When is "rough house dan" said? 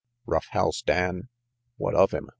0.25-1.29